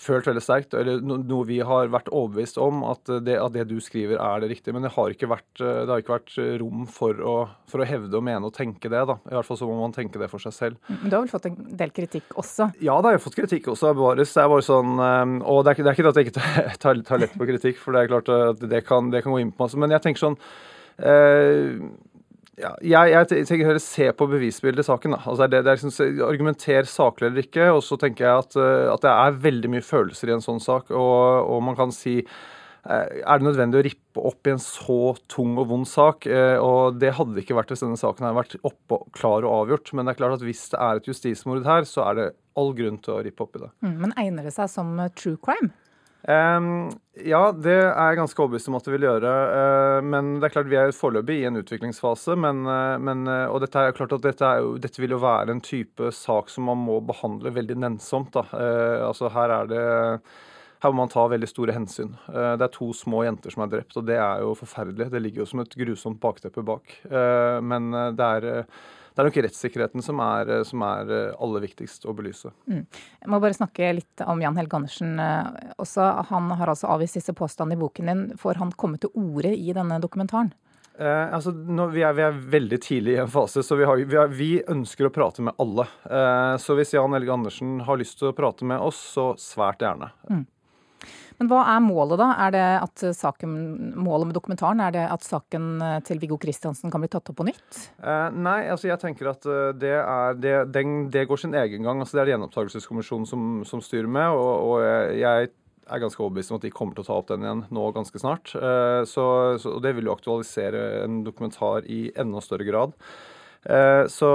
følt 0.00 0.28
veldig 0.28 0.42
sterkt, 0.42 0.74
eller 0.76 1.02
noe 1.04 1.44
vi 1.48 1.58
har 1.66 1.90
vært 1.92 2.08
overbevist 2.08 2.58
om, 2.62 2.82
at 2.88 3.10
det, 3.26 3.36
at 3.36 3.52
det, 3.52 3.66
du 3.68 3.76
skriver 3.84 4.16
er 4.16 4.42
det 4.42 4.50
riktige. 4.54 4.74
Men 4.76 4.86
det 4.86 4.94
har 4.94 5.12
ikke 5.12 5.28
vært, 5.30 5.48
det 5.60 5.90
har 5.90 6.00
ikke 6.00 6.16
vært 6.16 6.36
rom 6.62 6.86
for 6.90 7.20
å, 7.20 7.34
for 7.70 7.82
å, 7.82 7.88
hevde 7.88 8.16
og 8.16 8.24
mene 8.24 8.48
og 8.48 8.54
tenke 8.56 8.88
det. 8.92 9.02
da. 9.10 9.18
I 9.28 9.36
hvert 9.36 9.48
fall 9.48 9.60
så 9.60 9.68
må 9.68 9.76
man 9.80 9.94
tenke 9.96 10.20
det 10.22 10.30
for 10.32 10.42
seg 10.42 10.56
selv. 10.56 10.80
Men 10.88 11.04
du 11.04 11.16
har 11.18 11.24
vel 11.26 11.32
fått 11.32 11.50
en 11.50 11.58
del 11.82 11.94
kritikk 11.96 12.32
også? 12.40 12.70
Ja, 12.80 12.96
da 13.04 13.12
har 13.12 13.22
fått 13.22 13.38
kritikk 13.38 13.68
også. 13.74 13.92
Bare, 13.98 14.18
det 14.22 14.28
er 14.30 14.52
bare 14.54 14.66
sånn, 14.66 14.96
ehm, 15.04 15.38
og 15.44 15.64
det 15.66 15.74
er, 15.74 15.84
det 15.84 15.92
er 15.92 15.98
ikke 15.98 16.14
at 16.14 16.20
jeg 16.20 16.30
ikke 16.30 16.48
tar, 16.80 17.04
tar, 17.06 17.24
lett 17.24 17.36
på 17.36 17.48
kritikk, 17.50 17.80
for 17.82 17.96
det 17.96 18.04
er 18.04 18.12
klart 18.14 18.32
at 18.34 18.68
det 18.72 18.84
kan, 18.88 19.12
det 19.12 19.24
kan 19.26 19.36
gå 19.36 19.42
inn 19.44 19.52
på 19.52 19.66
masse. 19.66 19.80
Men 19.80 19.92
jeg 19.92 20.06
tenker 20.06 20.24
sånn 20.24 20.38
eh, 20.96 21.76
ja, 22.60 22.70
jeg, 22.84 23.10
jeg, 23.14 23.46
tenker 23.48 23.68
heller 23.70 23.82
se 23.82 24.06
på 24.16 24.28
bevisbildet 24.30 24.84
i 24.84 24.88
saken. 24.90 25.16
Da. 25.16 25.20
Altså 25.32 25.48
det, 25.50 25.62
det 25.66 25.76
liksom, 25.78 26.22
Argumenter 26.26 26.88
saklig 26.88 27.30
eller 27.30 27.46
ikke. 27.46 27.66
Og 27.74 27.82
så 27.86 27.98
tenker 28.00 28.26
jeg 28.26 28.44
at, 28.44 28.56
eh, 28.60 28.86
at, 28.92 29.04
det 29.04 29.12
er 29.12 29.42
veldig 29.48 29.72
mye 29.74 29.84
følelser 29.84 30.30
i 30.30 30.36
en 30.36 30.44
sånn 30.44 30.62
sak. 30.62 30.92
Og, 30.92 31.20
og, 31.46 31.60
man 31.66 31.78
kan 31.78 31.94
si 31.94 32.18
eh, 32.20 33.20
er 33.20 33.40
det 33.40 33.48
nødvendig 33.48 33.80
å 33.80 33.84
rippe 33.88 34.26
opp 34.30 34.48
i 34.48 34.54
en 34.54 34.62
så 34.62 35.00
tung 35.30 35.56
og 35.60 35.70
vond 35.72 35.88
sak? 35.88 36.28
Eh, 36.28 36.56
og 36.60 37.00
det 37.00 37.14
hadde 37.18 37.36
det 37.36 37.46
ikke 37.46 37.58
vært 37.58 37.74
hvis 37.74 37.84
denne 37.86 38.00
saken 38.00 38.28
hadde 38.28 38.40
vært 38.42 38.58
oppe, 38.60 39.02
klar 39.16 39.46
og 39.46 39.64
avgjort. 39.64 39.94
Men 39.96 40.06
det 40.06 40.14
er 40.14 40.22
klart 40.22 40.38
at 40.38 40.46
hvis 40.46 40.66
det 40.74 40.82
er 40.84 41.00
et 41.00 41.10
justismord 41.10 41.66
her, 41.68 41.88
så 41.88 42.06
er 42.10 42.20
det 42.20 42.30
all 42.60 42.74
grunn 42.76 43.00
til 43.00 43.16
å 43.16 43.22
rippe 43.24 43.46
opp 43.46 43.56
i 43.56 43.64
det. 43.64 43.72
Mm, 43.86 43.96
men 44.04 44.18
egner 44.20 44.48
det 44.48 44.56
seg 44.56 44.68
som 44.72 44.92
true 45.16 45.40
crime? 45.40 45.72
Um, 46.28 46.90
ja, 47.24 47.40
det 47.56 47.72
er 47.72 48.10
jeg 48.10 48.18
ganske 48.18 48.42
overbevist 48.42 48.68
om 48.68 48.76
at 48.76 48.84
det 48.86 48.92
vil 48.92 49.06
gjøre. 49.08 49.30
Uh, 49.30 49.98
men 50.04 50.34
det 50.38 50.48
er 50.48 50.54
klart 50.54 50.68
vi 50.68 50.78
er 50.80 50.92
foreløpig 50.96 51.38
i 51.40 51.46
en 51.48 51.60
utviklingsfase. 51.62 52.36
Men, 52.40 52.62
uh, 52.68 52.98
men, 53.00 53.24
uh, 53.28 53.48
og 53.48 53.62
dette 53.64 53.80
er 53.80 53.96
klart 53.96 54.12
at 54.16 54.26
dette, 54.26 54.52
jo, 54.60 54.76
dette, 54.82 55.00
vil 55.00 55.16
jo 55.16 55.22
være 55.22 55.56
en 55.56 55.64
type 55.64 56.12
sak 56.16 56.52
som 56.52 56.68
man 56.68 56.80
må 56.84 57.00
behandle 57.08 57.54
veldig 57.56 57.78
nennsomt. 57.80 58.36
Altså 58.36 59.32
her 59.32 59.56
er 59.56 59.70
det 59.70 59.82
her 60.80 60.94
må 60.94 61.02
man 61.02 61.10
ta 61.12 61.26
veldig 61.28 61.48
store 61.48 61.74
hensyn. 61.76 62.14
Det 62.24 62.64
er 62.64 62.72
to 62.72 62.86
små 62.96 63.20
jenter 63.26 63.52
som 63.52 63.66
er 63.66 63.72
drept, 63.74 63.98
og 64.00 64.06
det 64.08 64.16
er 64.16 64.40
jo 64.40 64.54
forferdelig. 64.56 65.10
Det 65.12 65.20
ligger 65.20 65.42
jo 65.42 65.48
som 65.50 65.60
et 65.60 65.76
grusomt 65.76 66.16
bakteppe 66.22 66.64
bak. 66.64 66.94
Men 67.60 67.90
det 68.16 68.28
er 68.38 68.64
det 69.20 69.28
er 69.28 69.30
nok 69.30 69.40
rettssikkerheten 69.46 70.04
som 70.04 70.22
er, 70.24 70.50
eh, 70.56 70.64
som 70.66 70.82
er 70.86 71.12
eh, 71.16 71.36
aller 71.42 71.64
viktigst 71.66 72.08
å 72.08 72.14
belyse. 72.16 72.52
Mm. 72.70 72.86
Jeg 73.20 73.32
må 73.32 73.40
bare 73.42 73.56
snakke 73.56 73.92
litt 74.00 74.24
om 74.24 74.40
Jan 74.42 74.56
Helge 74.58 74.80
Andersen 74.80 75.20
eh, 75.20 75.70
også. 75.80 76.08
Han 76.32 76.50
har 76.56 76.72
altså 76.72 76.90
avvist 76.94 77.20
disse 77.20 77.36
påstandene 77.36 77.78
i 77.78 77.82
boken 77.84 78.10
din. 78.10 78.26
Får 78.40 78.62
han 78.62 78.72
komme 78.80 79.00
til 79.02 79.12
orde 79.18 79.52
i 79.54 79.76
denne 79.76 80.00
dokumentaren? 80.02 80.54
Eh, 81.00 81.34
altså, 81.34 81.52
nå, 81.52 81.86
vi, 81.94 82.02
er, 82.04 82.12
vi, 82.12 82.24
er, 82.26 82.40
veldig 82.52 82.78
tidlig 82.84 83.14
i 83.14 83.20
en 83.22 83.30
fase, 83.30 83.62
så 83.64 83.76
vi, 83.78 83.86
har, 83.88 84.02
vi, 84.04 84.16
er, 84.20 84.32
vi 84.36 84.50
ønsker 84.68 85.08
å 85.08 85.12
prate 85.14 85.44
med 85.46 85.56
alle. 85.62 85.86
Eh, 86.04 86.56
så 86.60 86.76
hvis 86.76 86.92
Jan 86.92 87.14
Helge 87.16 87.32
Andersen 87.32 87.78
har 87.86 88.00
lyst 88.00 88.18
til 88.20 88.28
å 88.28 88.36
prate 88.36 88.68
med 88.68 88.82
oss, 88.84 88.98
så 89.14 89.30
svært 89.40 89.80
gjerne. 89.84 90.10
Mm. 90.28 90.44
Men 91.40 91.48
hva 91.48 91.60
er 91.72 91.80
målet, 91.80 92.18
da? 92.20 92.28
Er 92.44 92.52
det 92.52 92.64
at 92.84 93.04
saken, 93.16 93.54
Målet 93.96 94.28
med 94.28 94.36
dokumentaren 94.36 94.82
er 94.84 94.92
det 94.92 95.06
at 95.08 95.24
saken 95.24 95.70
til 96.04 96.20
Viggo 96.20 96.36
Kristiansen 96.40 96.92
kan 96.92 97.00
bli 97.00 97.08
tatt 97.12 97.30
opp 97.32 97.38
på 97.38 97.46
nytt? 97.48 97.78
Eh, 98.04 98.28
nei, 98.36 98.66
altså 98.68 98.90
jeg 98.90 99.00
tenker 99.00 99.32
at 99.32 99.48
det, 99.80 99.94
er, 100.02 100.36
det, 100.36 100.52
den, 100.74 101.08
det 101.12 101.24
går 101.30 101.40
sin 101.40 101.56
egen 101.56 101.86
gang. 101.86 102.02
altså 102.02 102.18
Det 102.18 102.22
er 102.22 102.28
det 102.28 102.36
Gjenopptakelseskommisjonen 102.36 103.26
som, 103.28 103.48
som, 103.64 103.80
styrer 103.84 104.10
med. 104.10 104.36
og, 104.36 104.52
og 104.68 105.16
jeg 105.16 105.50
er 105.90 106.04
ganske 106.04 106.22
overbevist 106.22 106.52
om 106.52 106.60
at 106.60 106.68
de 106.68 106.74
kommer 106.76 106.94
til 106.94 107.06
å 107.06 107.08
ta 107.08 107.18
opp 107.18 107.32
den 107.32 107.48
igjen 107.48 107.64
nå 107.72 107.88
ganske 107.96 108.20
snart. 108.22 108.52
Så, 109.10 109.24
så 109.58 109.76
det 109.82 109.96
vil 109.96 110.06
jo 110.06 110.14
aktualisere 110.14 110.84
en 111.06 111.22
dokumentar 111.26 111.88
i 111.88 112.04
enda 112.20 112.44
større 112.44 112.68
grad. 112.68 112.94
Eh, 113.60 114.06
så, 114.08 114.28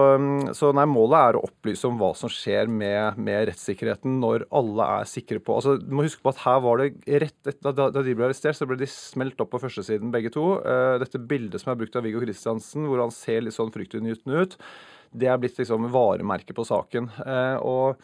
så 0.54 0.70
nei, 0.78 0.84
målet 0.86 1.18
er 1.18 1.38
å 1.38 1.46
opplyse 1.48 1.88
om 1.90 1.96
hva 1.98 2.12
som 2.18 2.30
skjer 2.30 2.70
med, 2.70 3.18
med, 3.18 3.48
rettssikkerheten 3.50 4.20
når 4.22 4.46
alle 4.54 4.86
er 5.00 5.08
sikre 5.10 5.42
på 5.42 5.56
altså, 5.58 5.80
Du 5.82 5.96
må 5.98 6.06
huske 6.06 6.22
på 6.22 6.30
at 6.30 6.44
her 6.44 6.60
var 6.62 6.84
det 6.84 7.24
rett 7.24 7.56
da, 7.66 7.74
da 7.74 8.04
de 8.06 8.14
ble 8.14 8.28
arrestert, 8.28 8.60
så 8.60 8.68
ble 8.70 8.78
de 8.78 8.90
smelt 8.92 9.42
opp 9.42 9.50
på 9.56 9.64
førstesiden 9.64 10.14
begge 10.14 10.30
to. 10.36 10.60
Eh, 10.62 10.98
dette 11.02 11.22
bildet 11.32 11.64
som 11.64 11.74
er 11.74 11.80
brukt 11.80 11.98
av 11.98 12.06
Viggo 12.06 12.22
Kristiansen, 12.22 12.86
hvor 12.86 13.02
han 13.02 13.14
ser 13.14 13.42
litt 13.42 13.58
sånn 13.58 13.74
fryktinngytende 13.74 14.46
ut, 14.46 14.60
det 15.16 15.32
er 15.32 15.42
blitt 15.42 15.58
liksom 15.58 15.90
varemerket 15.94 16.54
på 16.58 16.68
saken. 16.68 17.10
Eh, 17.26 17.58
og 17.66 17.98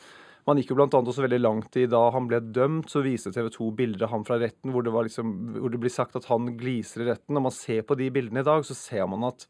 man 0.49 0.57
gikk 0.57 0.71
jo 0.71 0.79
blant 0.79 0.95
annet 0.97 1.11
også 1.11 1.27
veldig 1.27 1.41
langt 1.41 1.77
i 1.77 1.85
da 1.89 2.01
han 2.15 2.25
ble 2.31 2.39
dømt, 2.41 2.89
så 2.89 3.03
viste 3.05 3.29
TV 3.35 3.51
2 3.53 3.69
bilder 3.77 4.07
av 4.07 4.15
ham 4.15 4.25
fra 4.25 4.39
retten 4.41 4.73
hvor 4.73 4.81
det, 4.85 4.95
liksom, 5.05 5.35
hvor 5.59 5.69
det 5.69 5.83
blir 5.83 5.93
sagt 5.93 6.17
at 6.17 6.25
han 6.31 6.49
gliser 6.57 7.05
i 7.05 7.11
retten. 7.11 7.35
Når 7.37 7.45
man 7.45 7.53
ser 7.53 7.85
på 7.85 7.99
de 7.99 8.09
bildene 8.13 8.41
i 8.41 8.47
dag, 8.47 8.65
så 8.65 8.77
ser 8.77 9.05
man 9.11 9.29
at 9.29 9.45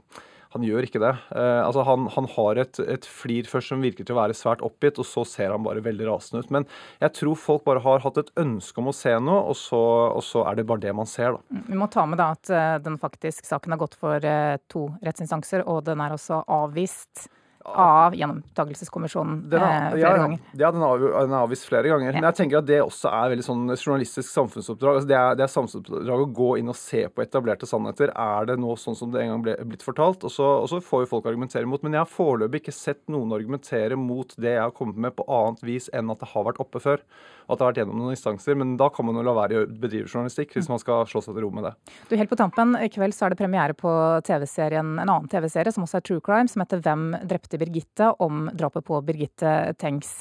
han 0.52 0.66
gjør 0.68 0.86
ikke 0.88 1.02
det. 1.02 1.12
Eh, 1.32 1.62
altså 1.64 1.86
han, 1.88 2.08
han, 2.12 2.28
har 2.36 2.60
et, 2.60 2.80
et, 2.84 3.08
flir 3.08 3.48
først 3.48 3.72
som 3.72 3.84
virker 3.84 4.08
til 4.08 4.16
å 4.16 4.20
være 4.20 4.36
svært 4.38 4.64
oppgitt, 4.66 5.00
og 5.00 5.08
så 5.08 5.24
ser 5.28 5.54
han 5.54 5.64
bare 5.64 5.84
veldig 5.84 6.10
rasende 6.10 6.44
ut. 6.44 6.52
Men 6.54 6.68
jeg 7.00 7.16
tror 7.18 7.40
folk 7.40 7.66
bare 7.68 7.84
har 7.86 8.04
hatt 8.04 8.20
et 8.20 8.32
ønske 8.42 8.84
om 8.84 8.92
å 8.92 8.96
se 8.96 9.16
noe, 9.24 9.42
og 9.52 9.58
så, 9.60 9.82
og 10.12 10.24
så 10.28 10.46
er 10.50 10.60
det 10.60 10.68
bare 10.70 10.84
det 10.84 10.96
man 10.98 11.10
ser, 11.10 11.38
da. 11.38 11.44
Mm, 11.56 11.68
vi 11.70 11.80
må 11.80 11.88
ta 11.92 12.06
med 12.10 12.20
da 12.20 12.32
at 12.36 12.52
uh, 12.52 12.78
den 12.84 12.98
faktisk 13.02 13.48
saken 13.48 13.76
har 13.76 13.82
gått 13.82 13.96
for 14.00 14.20
uh, 14.20 14.58
to 14.72 14.90
rettsinstanser, 15.06 15.64
og 15.72 15.86
den 15.88 16.04
er 16.04 16.18
også 16.18 16.44
avvist 16.52 17.30
av 17.66 18.16
Gjenopptakelseskommisjonen 18.16 19.38
eh, 19.46 19.52
flere 19.52 20.00
ja, 20.00 20.12
ganger. 20.18 20.40
Ja, 20.58 20.72
den 20.74 20.84
er 20.86 21.38
avvist 21.42 21.68
flere 21.68 21.92
ganger. 21.92 22.10
Ja. 22.10 22.18
Men 22.18 22.28
jeg 22.30 22.38
tenker 22.40 22.62
at 22.62 22.68
det 22.70 22.80
også 22.84 23.12
er 23.14 23.34
veldig 23.34 23.46
sånn 23.46 23.64
journalistisk 23.76 24.30
samfunnsoppdrag. 24.32 25.00
Altså 25.00 25.12
det, 25.12 25.18
er, 25.18 25.38
det 25.40 25.46
er 25.46 25.54
samfunnsoppdrag 25.54 26.24
å 26.26 26.30
gå 26.42 26.50
inn 26.62 26.72
og 26.74 26.80
se 26.80 27.04
på 27.10 27.26
etablerte 27.26 27.70
sannheter. 27.70 28.14
Er 28.14 28.50
det 28.50 28.58
nå 28.62 28.76
sånn 28.80 28.98
som 28.98 29.14
det 29.14 29.24
en 29.24 29.34
gang 29.36 29.46
ble 29.46 29.58
blitt 29.74 29.86
fortalt? 29.86 30.26
Og 30.28 30.34
så, 30.34 30.48
og 30.64 30.72
så 30.72 30.82
får 30.86 31.06
jo 31.06 31.12
folk 31.16 31.30
argumentere 31.30 31.70
mot. 31.70 31.84
Men 31.86 31.98
jeg 31.98 32.04
har 32.06 32.14
foreløpig 32.14 32.64
ikke 32.64 32.76
sett 32.76 33.04
noen 33.12 33.36
argumentere 33.38 34.00
mot 34.00 34.34
det 34.38 34.56
jeg 34.58 34.66
har 34.66 34.76
kommet 34.78 35.00
med 35.02 35.16
på 35.18 35.28
annet 35.32 35.62
vis 35.66 35.92
enn 35.96 36.12
at 36.14 36.24
det 36.24 36.32
har 36.34 36.48
vært 36.50 36.62
oppe 36.64 36.82
før. 36.84 37.06
At 37.52 37.60
det 37.60 37.66
har 37.66 37.74
vært 37.74 37.82
gjennom 37.82 38.00
noen 38.00 38.16
instanser. 38.16 38.58
Men 38.60 38.74
da 38.80 38.88
kan 38.94 39.08
man 39.08 39.20
jo 39.20 39.26
la 39.28 39.36
være 39.36 39.62
å 39.62 39.68
bedrive 39.68 40.08
journalistikk 40.08 40.56
hvis 40.56 40.70
man 40.72 40.82
skal 40.82 41.06
slå 41.10 41.24
seg 41.26 41.36
til 41.36 41.46
ro 41.46 41.52
med 41.56 41.68
det. 41.68 41.74
Du, 42.08 42.16
Helt 42.16 42.32
på 42.32 42.40
tampen, 42.40 42.78
i 42.80 42.90
kveld 42.92 43.16
så 43.18 43.28
er 43.28 43.34
det 43.34 43.42
premiere 43.42 43.76
på 43.78 43.92
TV-serien, 44.28 44.96
en 44.96 45.06
annen 45.10 45.30
TV-serie 45.32 45.74
som 45.76 45.86
også 45.86 46.00
er 46.00 46.08
True 46.08 46.24
Crime, 46.24 46.50
som 46.52 46.64
heter 46.64 46.84
Hvem 46.86 47.12
drepte 47.28 47.60
Birgitte 47.62 48.12
om 48.24 48.48
drapet 48.56 48.88
på 48.88 49.04
Birgitte 49.06 49.76
Tengs. 49.82 50.18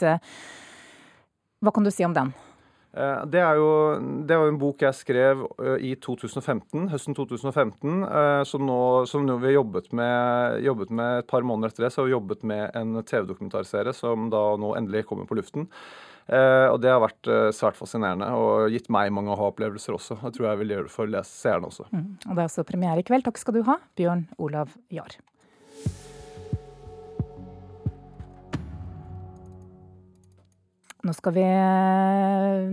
Hva 1.61 1.75
kan 1.77 1.85
du 1.85 1.93
si 1.93 2.07
om 2.07 2.17
den? 2.17 2.33
Eh, 2.91 3.23
det 3.31 3.39
er, 3.39 3.55
jo, 3.55 3.71
det 4.27 4.35
er 4.35 4.41
jo 4.43 4.51
en 4.51 4.59
bok 4.59 4.83
jeg 4.83 4.99
skrev 4.99 5.45
eh, 5.63 5.85
i 5.91 5.93
2015, 6.03 6.89
høsten 6.91 7.15
2015. 7.15 8.01
Eh, 8.03 8.43
som 8.51 8.65
nå, 8.67 8.81
som 9.07 9.27
nå 9.27 9.37
vi 9.39 9.53
har 9.53 9.61
jobbet 9.61 9.93
med, 9.95 10.59
jobbet 10.67 10.91
med, 10.91 11.23
et 11.23 11.31
par 11.31 11.47
måneder 11.47 11.71
etter 11.71 11.87
det, 11.87 11.93
så 11.95 12.03
har 12.03 12.11
vi 12.11 12.17
jobbet 12.17 12.43
med 12.51 12.79
en 12.81 12.99
TV-dokumentarserie 12.99 13.95
som 13.95 14.27
da 14.33 14.43
nå 14.59 14.75
endelig 14.81 15.07
kommer 15.11 15.31
på 15.31 15.39
luften. 15.39 15.69
Og 16.29 16.77
det 16.83 16.91
har 16.93 17.01
vært 17.03 17.31
svært 17.57 17.79
fascinerende 17.79 18.29
og 18.39 18.69
gitt 18.71 18.87
meg 18.93 19.11
mange 19.15 19.33
aha-opplevelser 19.35 19.97
også. 19.97 20.19
Jeg 20.21 20.37
tror 20.37 20.51
jeg 20.51 20.61
vil 20.61 20.75
gjøre 20.77 20.87
det 20.87 20.95
for 20.95 21.17
seerne 21.27 21.71
også. 21.73 21.89
Mm. 21.91 22.05
Og 22.29 22.37
det 22.37 22.45
er 22.45 22.51
også 22.51 22.67
premiere 22.69 23.03
i 23.03 23.07
kveld. 23.09 23.27
Takk 23.27 23.41
skal 23.41 23.57
du 23.57 23.65
ha, 23.67 23.81
Bjørn 23.99 24.29
Olav 24.39 24.77
Jahr. 24.95 25.17
Nå 31.01 31.15
skal, 31.17 31.33
vi, 31.33 31.47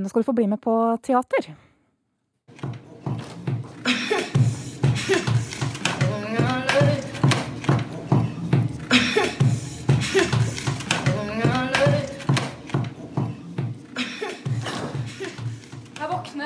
nå 0.02 0.10
skal 0.12 0.22
du 0.22 0.28
få 0.28 0.36
bli 0.36 0.50
med 0.52 0.60
på 0.60 0.76
teater. 1.06 1.54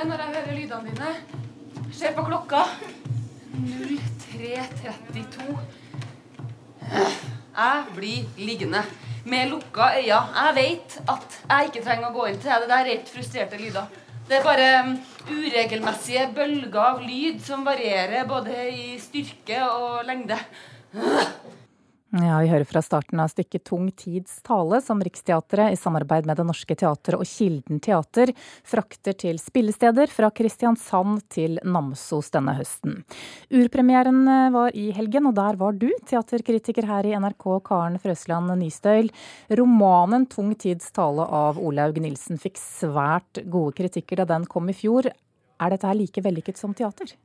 Jeg 0.02 0.10
når 0.10 0.18
jeg 0.18 0.34
hører 0.34 0.56
lydene 0.58 0.90
dine. 0.90 1.10
Ser 1.94 2.16
på 2.16 2.24
klokka. 2.26 2.62
03.32. 3.54 5.58
Jeg 7.58 7.84
blir 7.94 8.24
liggende 8.40 8.82
med 9.30 9.52
lukka 9.52 9.92
øyne. 10.00 10.22
Jeg 10.40 10.56
vet 10.56 10.96
at 11.14 11.38
jeg 11.44 11.70
ikke 11.70 11.84
trenger 11.86 12.10
å 12.10 12.16
gå 12.16 12.26
inn 12.32 12.42
til 12.42 12.50
det. 12.50 12.66
Det 12.72 12.78
er 12.80 12.90
rett 12.90 13.14
frustrerte 13.14 13.62
lyder. 13.62 13.86
Det 14.26 14.40
er 14.40 14.50
bare 14.50 14.68
um, 14.88 14.98
uregelmessige 15.30 16.26
bølger 16.34 16.82
av 16.82 17.06
lyd 17.06 17.38
som 17.46 17.62
varierer 17.70 18.26
både 18.26 18.58
i 18.74 18.98
styrke 19.06 19.62
og 19.70 20.02
lengde. 20.10 20.42
Ja, 22.12 22.42
Vi 22.42 22.50
hører 22.52 22.68
fra 22.68 22.82
starten 22.84 23.22
av 23.24 23.30
stykket 23.32 23.64
Tung 23.70 23.86
tids 23.96 24.42
tale, 24.44 24.82
som 24.84 25.00
Riksteatret 25.00 25.72
i 25.72 25.78
samarbeid 25.80 26.26
med 26.28 26.36
Det 26.36 26.44
Norske 26.44 26.76
Teatret 26.76 27.16
og 27.16 27.24
Kilden 27.24 27.80
Teater 27.80 28.34
frakter 28.68 29.16
til 29.16 29.40
spillesteder 29.40 30.12
fra 30.12 30.28
Kristiansand 30.28 31.22
til 31.32 31.56
Namsos 31.64 32.34
denne 32.36 32.58
høsten. 32.58 33.00
Urpremieren 33.48 34.28
eh, 34.28 34.50
var 34.52 34.76
i 34.76 34.90
helgen, 34.92 35.32
og 35.32 35.40
der 35.40 35.56
var 35.64 35.80
du, 35.80 35.88
teaterkritiker 36.04 36.90
her 36.92 37.08
i 37.08 37.16
NRK, 37.16 37.48
Karen 37.64 37.96
Frøsland 38.04 38.58
Nystøyl. 38.60 39.08
Romanen 39.48 40.28
Tung 40.28 40.52
tids 40.60 40.92
tale 40.92 41.24
av 41.24 41.64
Olaug 41.64 42.04
Nilsen 42.04 42.36
fikk 42.36 42.60
svært 42.60 43.46
gode 43.48 43.80
kritikker 43.80 44.20
da 44.20 44.28
den 44.36 44.52
kom 44.52 44.68
i 44.68 44.76
fjor. 44.76 45.08
Er 45.64 45.72
dette 45.72 45.88
her 45.88 45.96
like 45.96 46.28
vellykket 46.28 46.60
som 46.60 46.76
teater? 46.76 47.16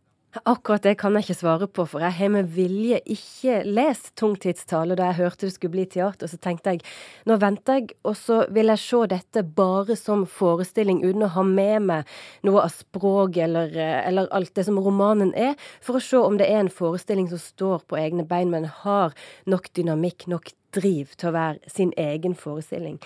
Akkurat 0.45 0.83
det 0.83 0.97
kan 1.01 1.15
jeg 1.17 1.25
ikke 1.25 1.39
svare 1.39 1.67
på, 1.71 1.87
for 1.89 2.03
jeg 2.05 2.17
har 2.19 2.31
med 2.35 2.51
vilje 2.53 2.99
ikke 3.15 3.61
lest 3.65 4.13
tungtidstale 4.19 4.97
da 4.99 5.11
jeg 5.11 5.19
hørte 5.21 5.47
det 5.47 5.55
skulle 5.55 5.77
bli 5.77 5.87
teater. 5.89 6.29
Så 6.29 6.39
tenkte 6.43 6.75
jeg 6.75 6.83
nå 7.29 7.39
venter 7.41 7.81
jeg, 7.81 7.95
og 8.05 8.17
så 8.19 8.43
vil 8.53 8.73
jeg 8.73 8.83
se 8.83 9.01
dette 9.13 9.45
bare 9.57 9.97
som 9.97 10.27
forestilling, 10.29 11.01
uten 11.07 11.27
å 11.27 11.33
ha 11.37 11.47
med 11.47 11.89
meg 11.89 12.13
noe 12.47 12.67
av 12.67 12.75
språk 12.75 13.39
eller, 13.47 13.73
eller 13.77 14.31
alt 14.37 14.53
det 14.59 14.67
som 14.69 14.81
romanen 14.83 15.33
er, 15.39 15.57
for 15.81 15.97
å 15.97 16.05
se 16.05 16.21
om 16.21 16.37
det 16.41 16.51
er 16.51 16.65
en 16.65 16.73
forestilling 16.73 17.31
som 17.33 17.41
står 17.43 17.87
på 17.89 18.01
egne 18.01 18.27
bein, 18.29 18.53
men 18.53 18.69
har 18.83 19.17
nok 19.49 19.71
dynamikk, 19.79 20.29
nok 20.31 20.53
driv 20.75 21.15
til 21.19 21.31
å 21.31 21.37
være 21.37 21.73
sin 21.73 21.93
egen 22.01 22.35
forestilling. 22.39 22.99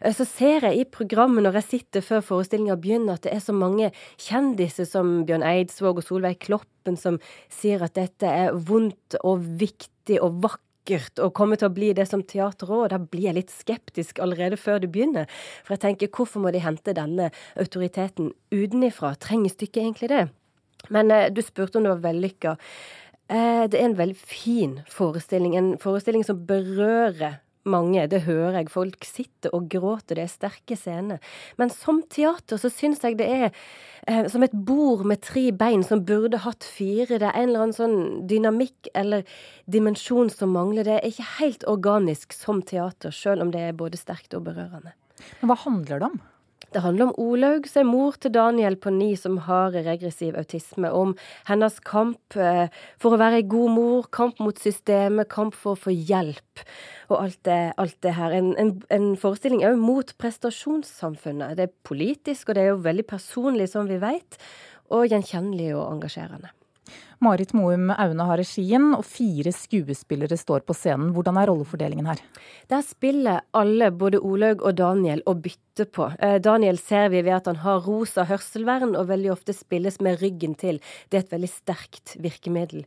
Eh, 0.00 0.14
så 0.16 0.26
ser 0.28 0.66
jeg 0.68 0.80
i 0.80 0.88
programmet 0.98 1.44
når 1.46 1.60
jeg 1.60 1.68
sitter 1.70 2.04
før 2.04 2.24
forestillinga 2.24 2.78
begynner, 2.80 3.16
at 3.16 3.26
det 3.26 3.34
er 3.34 3.42
så 3.44 3.54
mange 3.56 3.92
kjendiser 4.22 4.88
som 4.88 5.18
Bjørn 5.28 5.46
Eidsvåg 5.46 6.02
og 6.02 6.06
Solveig 6.06 6.40
Kloppen 6.44 6.98
som 7.00 7.18
sier 7.52 7.82
at 7.84 7.96
dette 7.98 8.30
er 8.30 8.54
vondt 8.54 9.18
og 9.22 9.44
viktig 9.60 10.20
og 10.22 10.40
vakkert 10.44 11.18
og 11.18 11.34
kommer 11.34 11.58
til 11.58 11.66
å 11.66 11.74
bli 11.74 11.90
det 11.98 12.06
som 12.06 12.22
teater 12.22 12.70
òg. 12.70 12.88
Da 12.92 13.00
blir 13.02 13.30
jeg 13.30 13.40
litt 13.40 13.54
skeptisk 13.54 14.20
allerede 14.22 14.58
før 14.60 14.82
det 14.82 14.92
begynner. 14.94 15.26
For 15.66 15.74
jeg 15.74 15.82
tenker, 15.88 16.12
hvorfor 16.14 16.44
må 16.44 16.54
de 16.54 16.62
hente 16.62 16.94
denne 16.94 17.32
autoriteten 17.58 18.30
utenifra? 18.54 19.16
Trenger 19.18 19.56
stykket 19.56 19.82
egentlig 19.82 20.12
det? 20.14 20.26
Men 20.92 21.10
eh, 21.10 21.30
du 21.32 21.42
spurte 21.42 21.78
om 21.78 21.86
det 21.86 21.94
var 21.96 22.04
vellykka. 22.12 22.56
Eh, 23.28 23.64
det 23.70 23.80
er 23.80 23.88
en 23.88 23.98
veldig 23.98 24.18
fin 24.18 24.78
forestilling. 24.90 25.56
En 25.58 25.74
forestilling 25.82 26.24
som 26.26 26.44
berører 26.46 27.40
mange. 27.66 28.06
Det 28.06 28.22
hører 28.26 28.60
jeg. 28.60 28.70
Folk 28.70 29.06
sitter 29.06 29.54
og 29.56 29.68
gråter. 29.72 30.18
Det 30.18 30.24
er 30.24 30.30
sterke 30.30 30.78
scener. 30.78 31.18
Men 31.58 31.72
som 31.74 32.02
teater 32.10 32.60
så 32.62 32.70
syns 32.70 33.02
jeg 33.04 33.18
det 33.18 33.26
er 33.26 33.48
eh, 34.06 34.28
som 34.30 34.46
et 34.46 34.54
bord 34.54 35.04
med 35.08 35.24
tre 35.26 35.48
bein 35.50 35.82
som 35.86 36.04
burde 36.06 36.44
hatt 36.46 36.64
fire. 36.64 37.18
Det 37.18 37.26
er 37.26 37.34
en 37.34 37.50
eller 37.50 37.66
annen 37.66 37.76
sånn 37.76 37.98
dynamikk 38.30 38.92
eller 38.94 39.26
dimensjon 39.66 40.30
som 40.30 40.54
mangler. 40.54 40.86
Det 40.86 41.00
er 41.00 41.10
ikke 41.10 41.32
helt 41.40 41.66
organisk 41.66 42.36
som 42.36 42.62
teater, 42.62 43.10
sjøl 43.10 43.42
om 43.42 43.52
det 43.54 43.68
er 43.68 43.76
både 43.76 43.98
sterkt 44.00 44.38
og 44.38 44.46
berørende. 44.46 44.94
Men 45.40 45.50
hva 45.50 45.58
handler 45.66 45.98
det 45.98 46.10
om? 46.12 46.18
Det 46.74 46.82
handler 46.82 47.08
om 47.08 47.14
Olaug, 47.22 47.68
som 47.70 47.84
er 47.84 47.88
mor 47.88 48.16
til 48.20 48.32
Daniel 48.34 48.76
på 48.76 48.90
ni 48.90 49.12
som 49.18 49.38
har 49.46 49.70
regressiv 49.86 50.34
autisme. 50.36 50.90
Om 50.90 51.14
hennes 51.46 51.78
kamp 51.86 52.36
eh, 52.36 52.66
for 53.02 53.14
å 53.14 53.20
være 53.20 53.40
ei 53.40 53.46
god 53.46 53.72
mor, 53.76 54.08
kamp 54.12 54.42
mot 54.42 54.58
systemet, 54.58 55.30
kamp 55.32 55.54
for 55.54 55.76
å 55.76 55.80
få 55.86 55.94
hjelp. 55.94 56.64
Og 57.08 57.16
alt 57.20 57.40
det, 57.46 57.60
alt 57.80 57.96
det 58.04 58.16
her. 58.18 58.34
En, 58.34 58.52
en, 58.60 58.74
en 58.92 59.08
forestilling 59.20 59.62
òg 59.68 59.78
mot 59.80 60.10
prestasjonssamfunnet. 60.20 61.56
Det 61.56 61.68
er 61.68 61.74
politisk, 61.86 62.50
og 62.50 62.58
det 62.58 62.66
er 62.66 62.72
jo 62.74 62.84
veldig 62.84 63.06
personlig, 63.14 63.70
som 63.72 63.88
vi 63.88 64.02
veit, 64.02 64.40
og 64.90 65.06
gjenkjennelig 65.10 65.72
og 65.78 65.86
engasjerende. 65.94 66.50
Marit 67.24 67.54
Moum 67.56 67.88
Aune 67.90 68.26
har 68.28 68.40
regien, 68.42 68.90
og 68.92 69.04
fire 69.08 69.52
skuespillere 69.54 70.36
står 70.36 70.66
på 70.68 70.76
scenen. 70.76 71.14
Hvordan 71.16 71.38
er 71.40 71.48
rollefordelingen 71.48 72.08
her? 72.10 72.20
Der 72.68 72.82
spiller 72.84 73.40
alle, 73.56 73.88
både 73.90 74.20
Olaug 74.20 74.60
og 74.60 74.76
Daniel, 74.76 75.22
og 75.24 75.40
bytter 75.46 75.88
på. 75.88 76.10
Eh, 76.20 76.36
Daniel 76.44 76.76
ser 76.80 77.08
vi 77.14 77.22
ved 77.24 77.38
at 77.38 77.48
han 77.48 77.62
har 77.64 77.80
rosa 77.86 78.26
hørselvern, 78.28 78.92
og 78.96 79.08
veldig 79.08 79.32
ofte 79.32 79.56
spilles 79.56 79.96
med 80.04 80.20
ryggen 80.20 80.58
til. 80.60 80.82
Det 81.08 81.20
er 81.20 81.24
et 81.24 81.32
veldig 81.38 81.52
sterkt 81.54 82.18
virkemiddel. 82.20 82.84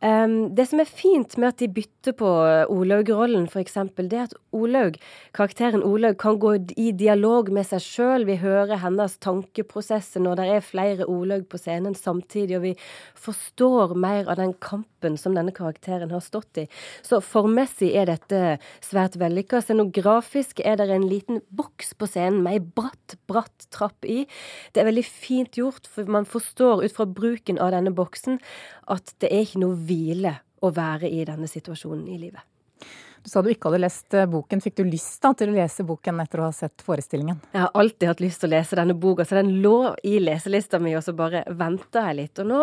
Um, 0.00 0.54
det 0.56 0.64
som 0.70 0.80
er 0.80 0.88
fint 0.88 1.34
med 1.36 1.50
at 1.52 1.58
de 1.60 1.66
bytter 1.68 2.14
på 2.16 2.28
Olaug-rollen, 2.72 3.44
f.eks., 3.52 3.74
det 4.00 4.16
er 4.16 4.30
at 4.30 4.36
Olaug, 4.56 4.96
karakteren 5.36 5.84
Olaug 5.84 6.16
kan 6.22 6.38
gå 6.40 6.54
i 6.80 6.88
dialog 6.96 7.50
med 7.52 7.68
seg 7.68 7.84
sjøl. 7.84 8.24
Vi 8.24 8.38
hører 8.40 8.80
hennes 8.80 9.18
tankeprosesser 9.20 10.24
når 10.24 10.40
det 10.40 10.46
er 10.54 10.64
flere 10.64 11.04
Olaug 11.04 11.44
på 11.52 11.60
scenen 11.60 11.94
samtidig, 11.98 12.56
og 12.56 12.64
vi 12.64 12.74
forstår 13.12 13.59
mer 13.94 14.28
av 14.30 14.36
den 14.36 14.52
kampen 14.54 15.16
som 15.18 15.34
denne 15.34 15.52
karakteren 15.52 16.10
har 16.10 16.20
stått 16.20 16.58
i. 16.62 16.66
Så 17.02 17.20
formmessig 17.20 17.92
er 17.96 18.06
dette 18.06 18.58
svært 18.80 19.18
vellykka. 19.20 19.60
Scenografisk 19.62 20.60
er 20.64 20.76
det 20.80 20.90
en 20.90 21.08
liten 21.08 21.40
boks 21.50 21.94
på 21.94 22.08
scenen 22.08 22.42
med 22.44 22.58
ei 22.58 22.60
bratt, 22.60 23.16
bratt 23.26 23.68
trapp 23.70 24.04
i. 24.04 24.26
Det 24.72 24.82
er 24.82 24.90
veldig 24.90 25.06
fint 25.06 25.58
gjort, 25.58 25.86
for 25.86 26.08
man 26.08 26.28
forstår 26.28 26.84
ut 26.84 26.96
fra 26.96 27.06
bruken 27.06 27.58
av 27.60 27.74
denne 27.76 27.92
boksen 27.92 28.40
at 28.88 29.14
det 29.20 29.32
er 29.32 29.44
ikke 29.44 29.64
noe 29.64 29.76
hvile 29.76 30.38
å 30.60 30.72
være 30.76 31.08
i 31.08 31.24
denne 31.28 31.48
situasjonen 31.48 32.08
i 32.08 32.18
livet. 32.20 32.44
Du 33.22 33.28
sa 33.28 33.42
du 33.44 33.50
ikke 33.52 33.68
hadde 33.68 33.82
lest 33.82 34.14
eh, 34.16 34.28
boken. 34.30 34.62
Fikk 34.64 34.78
du 34.80 34.86
lyst 34.88 35.20
da, 35.20 35.34
til 35.36 35.52
å 35.52 35.56
lese 35.58 35.84
boken 35.86 36.22
etter 36.22 36.40
å 36.40 36.48
ha 36.48 36.56
sett 36.56 36.80
forestillingen? 36.84 37.40
Jeg 37.52 37.66
har 37.66 37.72
alltid 37.76 38.08
hatt 38.08 38.22
lyst 38.24 38.40
til 38.40 38.48
å 38.48 38.54
lese 38.54 38.78
denne 38.78 38.96
boka, 38.96 39.26
så 39.28 39.40
den 39.40 39.58
lå 39.60 39.92
i 40.08 40.16
leselista 40.22 40.80
mi, 40.80 40.94
og 40.96 41.04
så 41.04 41.12
bare 41.16 41.44
venta 41.52 42.06
jeg 42.08 42.16
litt. 42.16 42.40
Og 42.40 42.48
nå, 42.48 42.60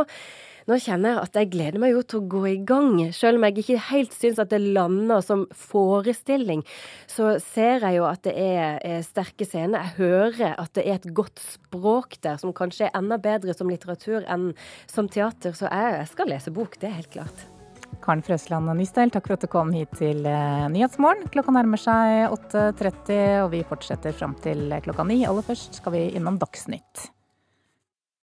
nå, 0.66 0.80
kjenner 0.82 1.14
jeg 1.14 1.22
at 1.22 1.38
jeg 1.38 1.50
gleder 1.54 1.84
meg 1.84 1.94
jo 1.94 2.02
til 2.02 2.24
å 2.24 2.30
gå 2.34 2.42
i 2.50 2.56
gang. 2.72 2.90
Selv 3.14 3.38
om 3.38 3.46
jeg 3.46 3.62
ikke 3.62 3.84
helt 3.92 4.18
syns 4.18 4.42
at 4.42 4.50
det 4.54 4.64
lander 4.66 5.22
som 5.26 5.44
forestilling, 5.54 6.64
så 7.12 7.36
ser 7.44 7.86
jeg 7.86 8.00
jo 8.00 8.08
at 8.10 8.24
det 8.26 8.34
er, 8.42 8.80
er 8.82 9.06
sterke 9.06 9.46
scener. 9.46 9.86
Jeg 9.86 9.98
hører 10.00 10.56
at 10.58 10.74
det 10.80 10.88
er 10.88 10.98
et 10.98 11.12
godt 11.22 11.44
språk 11.44 12.18
der, 12.26 12.42
som 12.42 12.56
kanskje 12.58 12.90
er 12.90 12.98
enda 12.98 13.22
bedre 13.22 13.54
som 13.54 13.70
litteratur 13.70 14.26
enn 14.26 14.50
som 14.90 15.06
teater. 15.06 15.54
Så 15.54 15.70
jeg, 15.70 16.02
jeg 16.02 16.12
skal 16.16 16.34
lese 16.34 16.56
bok, 16.56 16.82
det 16.82 16.90
er 16.90 17.00
helt 17.04 17.14
klart. 17.14 17.46
Karen 18.04 18.24
Frøsland 18.24 18.72
Nystøl, 18.78 19.12
takk 19.12 19.28
for 19.28 19.38
at 19.38 19.44
du 19.44 19.50
kom 19.52 19.74
hit 19.76 19.92
til 20.00 20.26
eh, 20.28 20.66
Nyhetsmorgen. 20.72 21.28
Klokka 21.34 21.54
nærmer 21.56 21.82
seg 21.82 22.32
8.30, 22.32 23.20
og 23.44 23.52
vi 23.56 23.66
fortsetter 23.68 24.16
fram 24.16 24.38
til 24.44 24.72
klokka 24.86 25.08
ni. 25.08 25.24
Aller 25.28 25.46
først 25.46 25.82
skal 25.82 25.96
vi 25.98 26.08
innom 26.18 26.40
Dagsnytt. 26.42 27.08